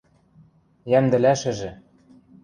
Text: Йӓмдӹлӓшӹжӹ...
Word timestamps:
Йӓмдӹлӓшӹжӹ... 0.91 1.71